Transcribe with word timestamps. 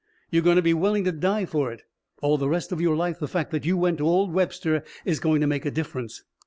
You're 0.31 0.41
going 0.41 0.55
to 0.55 0.63
be 0.63 0.73
willing 0.73 1.03
to 1.03 1.11
die 1.11 1.45
for 1.45 1.71
it. 1.71 1.83
All 2.23 2.39
the 2.39 2.49
rest 2.49 2.71
of 2.71 2.81
your 2.81 2.95
life 2.95 3.19
the 3.19 3.27
fact 3.27 3.51
that 3.51 3.67
you 3.67 3.77
went 3.77 3.99
to 3.99 4.07
old 4.07 4.33
Webster 4.33 4.83
is 5.05 5.19
going 5.19 5.41
to 5.41 5.47
make 5.47 5.63
a 5.63 5.69
difference. 5.69 6.23